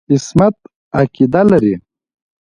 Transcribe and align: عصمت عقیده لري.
عصمت 0.13 0.55
عقیده 0.99 1.41
لري. 1.49 1.75